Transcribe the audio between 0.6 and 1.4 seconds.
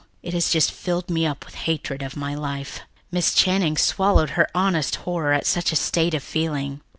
filled me